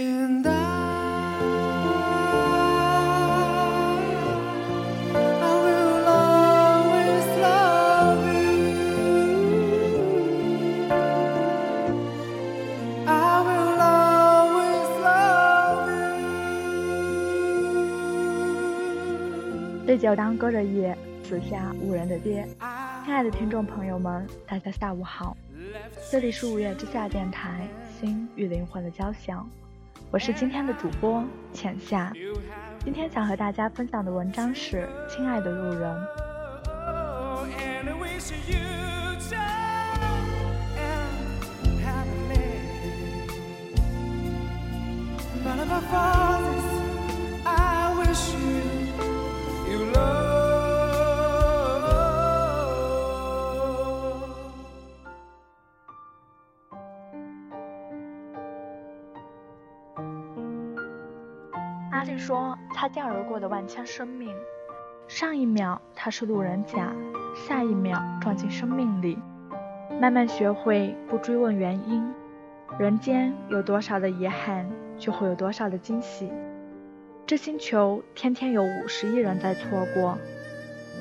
[0.00, 0.52] And I,
[5.14, 8.64] I will always love you.
[13.06, 15.90] I will always love
[19.52, 19.84] you.
[19.86, 22.48] 对酒当歌的夜，四下无人的街。
[23.04, 25.36] 亲爱的听众朋友们，大家下午好，
[26.10, 27.68] 这里是五月之下电台，
[28.00, 29.46] 心与灵魂的交响，
[30.12, 32.12] 我是今天的主播浅夏。
[32.82, 35.96] 今天想和大家分享的文章是《亲爱的路人》。
[62.00, 64.34] 阿丽说：“擦肩而过的万千生命，
[65.06, 66.94] 上一秒他是路人甲，
[67.46, 69.18] 下一秒撞进生命里。
[70.00, 72.10] 慢慢学会不追问原因，
[72.78, 76.32] 人间有多少的遗憾，就会有多少的惊喜。
[77.26, 80.16] 这星球天天有五十亿人在错过，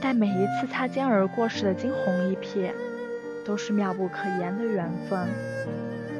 [0.00, 2.72] 但每一次擦肩而过时的惊鸿一瞥，
[3.44, 5.28] 都是妙不可言的缘分。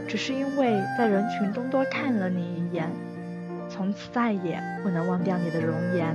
[0.06, 2.90] 只是因为在人群中多看了你一眼。”
[3.68, 6.14] 从此再也不能忘掉你的容颜。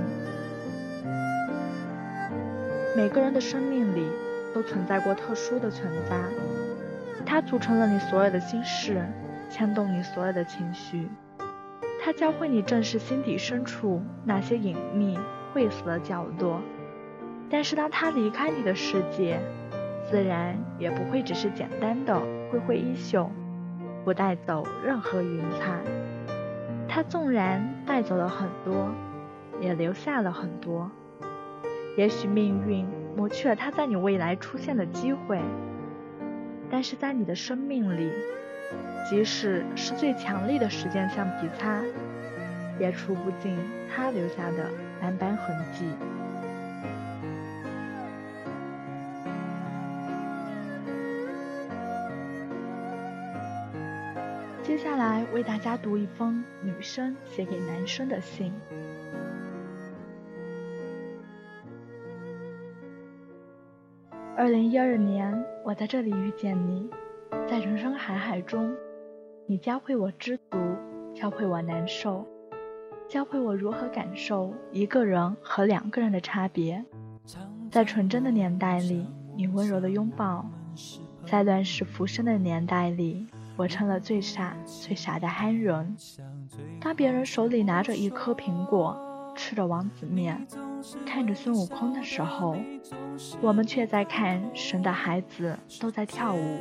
[2.96, 4.06] 每个人的生命里
[4.54, 6.16] 都存在过特殊的存在，
[7.24, 9.02] 它组成了你所有的心事，
[9.48, 11.08] 牵动你所有的情绪。
[12.04, 15.18] 它教会你正视心底深处那些隐秘
[15.52, 16.60] 晦涩的角落。
[17.48, 19.38] 但是当他离开你的世界，
[20.10, 23.30] 自然也不会只是简单的挥挥衣袖，
[24.04, 26.01] 不带走任何云彩。
[26.94, 28.90] 他纵然带走了很多，
[29.62, 30.90] 也留下了很多。
[31.96, 35.40] 也许命运抹去了他在你未来出现的机会，
[36.70, 38.10] 但是在你的生命里，
[39.08, 41.80] 即使是最强力的时间橡皮擦，
[42.78, 43.56] 也除不尽
[43.88, 44.68] 他留下的
[45.00, 45.86] 斑斑痕迹。
[54.62, 58.52] 接下来为大家读一封女生写给男生的信。
[64.36, 66.88] 二零一二年，我在这里遇见你，
[67.48, 68.72] 在人生海海中，
[69.46, 70.56] 你教会我知足，
[71.12, 72.24] 教会我难受，
[73.08, 76.84] 教会我如何感受一个人和两个人的差别。
[77.68, 79.04] 在纯真的年代里，
[79.36, 80.44] 你温柔的拥抱；
[81.26, 83.26] 在乱世浮生的年代里。
[83.62, 85.96] 我成了最傻最傻的憨人。
[86.80, 88.98] 当别人手里拿着一颗苹果，
[89.36, 90.44] 吃着王子面，
[91.06, 92.56] 看着孙悟空的时候，
[93.40, 96.58] 我们却在看神的孩子都在跳舞。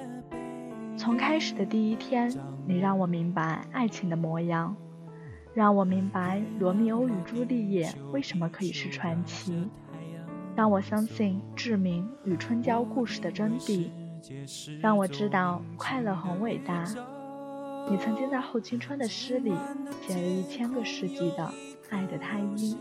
[0.95, 2.31] 从开始的第一天，
[2.67, 4.75] 你让我明白爱情的模样，
[5.55, 9.67] 让我明白罗密欧与朱丽叶为什么可以是传奇，
[10.55, 13.89] 让我相信志明与春娇故事的真谛。
[14.81, 16.83] 让我知道快乐很伟大。
[17.89, 19.53] 你曾经在后青春的诗里
[20.01, 21.51] 写了一千个世纪的
[21.89, 22.77] 爱的太医。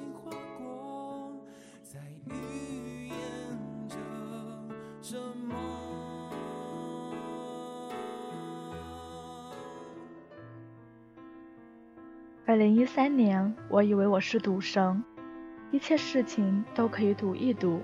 [12.47, 15.05] 二零一三年，我以为我是赌神，
[15.71, 17.81] 一切事情都可以赌一赌。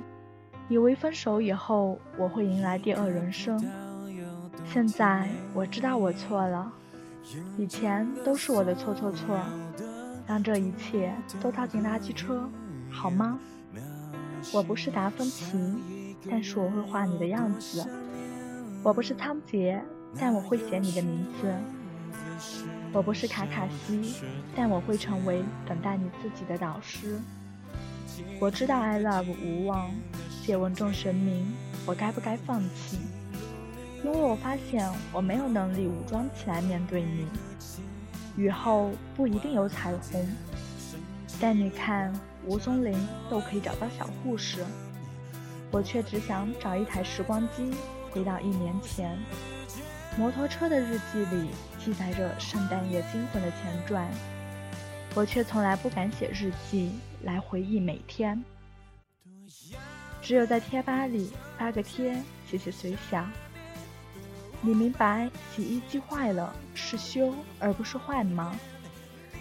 [0.69, 3.63] 以为分手以后我会迎来第二人生，
[4.73, 6.73] 现在我知道我错了，
[7.57, 9.39] 以前都是我的错错错，
[10.27, 12.49] 让这一切都倒进垃圾车，
[12.91, 13.39] 好吗？
[14.53, 17.87] 我不是达芬奇，但是我会画你的样子；
[18.83, 19.81] 我不是仓颉，
[20.19, 21.47] 但我会写你的名字；
[22.93, 24.17] 我不是卡卡西，
[24.57, 27.21] 但我会成为等待你自己的导师。
[28.41, 29.91] 我知道 I love 无望。
[30.47, 31.45] 借问众神明，
[31.85, 33.01] 我该不该放弃？
[34.05, 37.27] 因为我发现我没有能力武装起来面对你。
[38.37, 40.25] 雨后不一定有彩虹，
[41.41, 42.13] 但你看，
[42.45, 42.97] 吴松林
[43.29, 44.65] 都可以找到小护士，
[45.73, 47.73] 我却只想找一台时光机，
[48.13, 49.19] 回到一年前。
[50.17, 51.49] 摩托车的日记里
[51.85, 54.09] 记载着圣诞夜惊魂的前传，
[55.17, 56.93] 我却从来不敢写日记
[57.25, 58.41] 来回忆每天。
[60.27, 62.21] 只有在贴吧里发个贴，
[62.51, 63.31] 写写随想。
[64.61, 68.53] 你明白洗衣机坏了是修而不是换吗？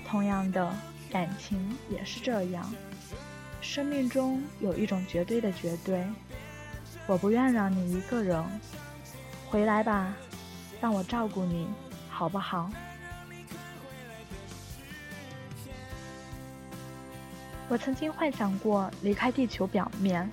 [0.08, 0.72] 同样的，
[1.10, 2.72] 感情也是这样。
[3.62, 6.06] 生命中有一种绝对的绝对，
[7.08, 8.46] 我不愿让你一个人。
[9.50, 10.14] 回来吧，
[10.80, 11.68] 让我照顾你，
[12.12, 12.70] 好不好？
[17.70, 20.32] 我曾经幻想过离开地球表面，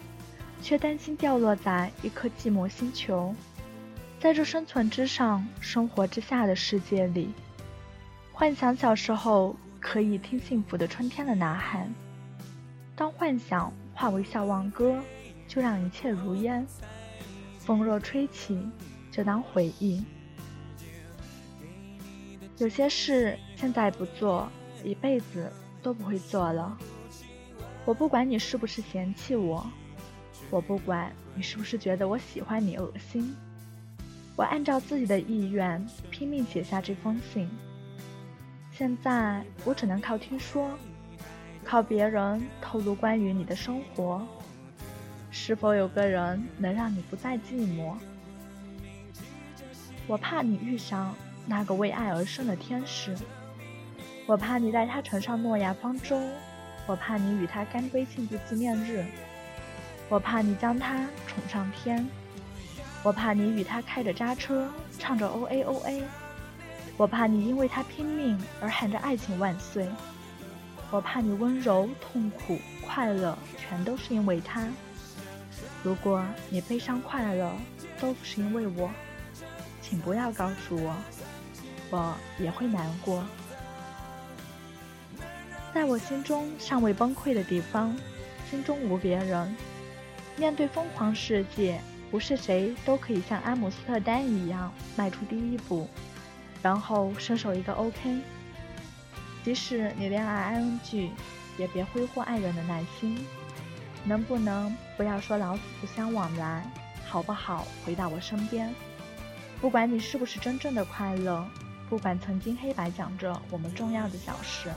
[0.62, 3.34] 却担心掉落在一颗寂寞星球，
[4.20, 7.30] 在这生存之上、生活之下的世界里，
[8.32, 11.92] 幻想小时候可以听幸福的春天的呐喊。
[12.94, 15.02] 当幻想化为笑忘歌，
[15.48, 16.64] 就让一切如烟。
[17.58, 18.58] 风若吹起，
[19.10, 20.04] 就当回忆。
[22.58, 24.48] 有些事现在不做，
[24.84, 25.50] 一辈子
[25.82, 26.78] 都不会做了。
[27.84, 29.66] 我不管你是不是嫌弃我，
[30.52, 33.34] 我不管你是不是觉得我喜欢你恶心，
[34.36, 37.48] 我按照自己的意愿拼命写下这封信。
[38.70, 40.70] 现在我只能靠听说，
[41.64, 44.20] 靠别人透露关于你的生活。
[45.30, 47.94] 是否有个人能让你不再寂寞？
[50.06, 51.14] 我怕你遇上
[51.46, 53.16] 那个为爱而生的天使，
[54.26, 56.20] 我怕你带他乘上诺亚方舟。
[56.86, 59.02] 我怕你与他干杯庆祝纪念日，
[60.12, 62.06] 我怕你将他宠上天，
[63.02, 64.68] 我怕你与他开着渣车，
[64.98, 66.02] 唱着 O A O A，
[66.98, 69.88] 我怕你因为他拼命而喊着爱情万岁，
[70.90, 74.68] 我怕你温柔、痛苦、快乐全都是因为他。
[75.82, 77.50] 如果你悲伤、快乐
[77.98, 78.90] 都不是因为我，
[79.80, 80.94] 请不要告诉我，
[81.88, 83.24] 我也会难过。
[85.72, 87.96] 在我心中尚未崩溃的地方，
[88.50, 89.56] 心中无别人。
[90.36, 91.80] 面对疯狂世界，
[92.10, 95.88] 不是谁都可以像阿姆斯特丹一样迈出第一步，
[96.62, 98.20] 然后伸手一个 OK。
[99.44, 101.10] 即使你恋爱 ING，
[101.58, 103.24] 也别挥霍爱人的耐心。
[104.04, 106.64] 能不能不要说老死不相往来，
[107.06, 107.66] 好不好？
[107.86, 108.74] 回到我身边，
[109.60, 111.46] 不管你是不是真正的快乐，
[111.88, 114.70] 不管曾经黑白讲着我们重要的小事。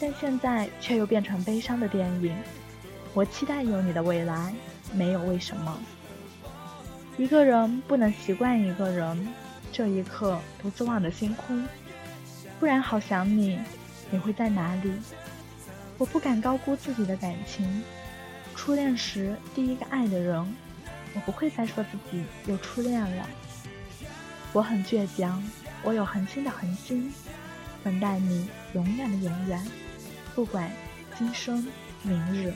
[0.00, 2.34] 但现在却又变成悲伤的电影。
[3.18, 4.54] 我期待有你的未来，
[4.92, 5.76] 没有为什么。
[7.16, 9.28] 一个人不能习惯一个人，
[9.72, 11.66] 这一刻独自望着星空，
[12.60, 13.58] 不然好想你。
[14.12, 14.92] 你会在哪里？
[15.98, 17.82] 我不敢高估自己的感情。
[18.54, 20.54] 初恋时第一个爱的人，
[21.14, 23.26] 我不会再说自己又初恋了。
[24.52, 25.42] 我很倔强，
[25.82, 27.12] 我有恒心的恒心，
[27.82, 29.60] 等待你永远的永远。
[30.36, 30.70] 不管
[31.18, 31.66] 今生
[32.04, 32.54] 明日。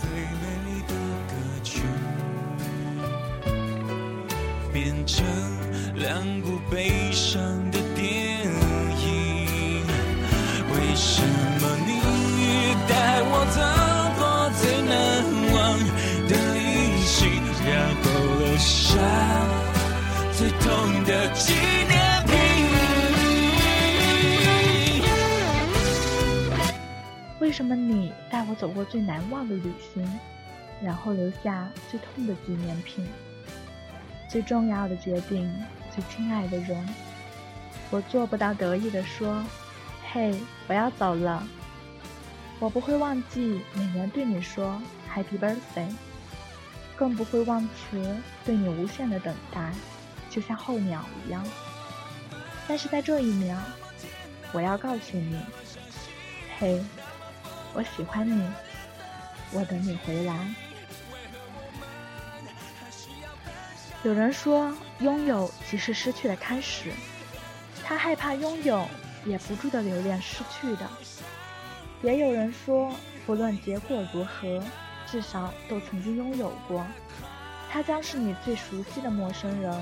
[0.00, 0.92] 最美丽的
[1.28, 1.32] 歌
[1.62, 1.82] 曲，
[4.72, 5.24] 变成。
[5.98, 7.42] 两部悲伤
[7.72, 7.77] 的
[27.58, 30.08] 什么你带我走过最难忘的旅行，
[30.80, 33.04] 然后留下最痛的纪念品？
[34.28, 35.52] 最重要的决定。
[35.92, 36.88] 最亲爱的人，
[37.90, 39.44] 我做不到得意的说
[40.12, 40.38] ：“嘿，
[40.68, 41.42] 我要走了。”
[42.60, 44.80] 我不会忘记每年对你说
[45.12, 45.92] “Happy Birthday”，
[46.94, 49.72] 更不会忘词对你无限的等待，
[50.30, 51.44] 就像候鸟一样。
[52.68, 53.58] 但是在这一秒，
[54.52, 55.36] 我要告诉你
[56.60, 56.80] ：“嘿，
[57.78, 58.42] 我喜欢你，
[59.52, 60.52] 我等你回来。”
[64.02, 66.90] 有人说，拥有即是失去的开始。
[67.84, 68.84] 他害怕拥有，
[69.24, 70.90] 也不住的留恋失去的。
[72.02, 72.92] 也有人说，
[73.24, 74.60] 不论结果如何，
[75.06, 76.84] 至少都曾经拥有过。
[77.70, 79.72] 他将是你最熟悉的陌生人，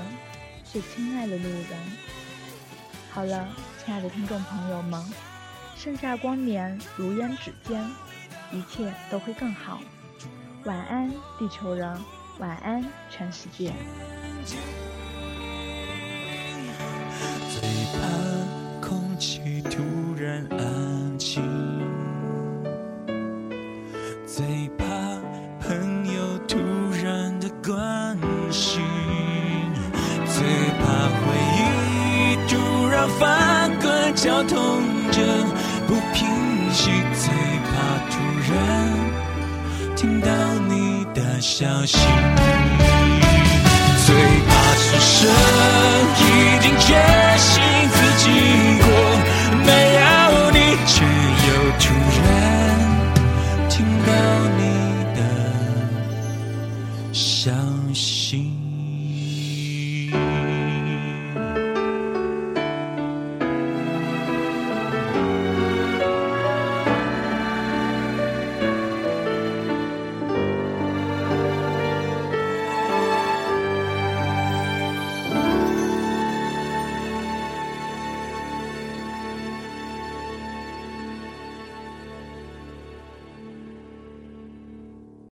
[0.63, 1.67] 最亲爱的路人。
[3.09, 3.49] 好了，
[3.83, 5.03] 亲爱的听众朋友们，
[5.77, 7.79] 剩下光年如烟指尖，
[8.51, 9.79] 一切都会更好。
[10.65, 11.07] 晚安，
[11.37, 11.87] 地球人，
[12.39, 13.71] 晚安，全世界。
[17.53, 17.61] 最
[17.93, 17.99] 怕
[18.81, 19.79] 空气突
[20.19, 21.43] 然安静，
[24.25, 24.85] 最怕
[25.61, 26.57] 朋友突
[27.03, 28.17] 然的关
[28.51, 28.81] 心，
[30.25, 30.43] 最
[30.79, 34.81] 怕回忆突然翻滚绞痛
[35.11, 35.56] 着。
[35.87, 36.27] 不平
[36.73, 38.19] 息最怕突
[38.51, 40.27] 然听到
[40.67, 41.97] 你的消息。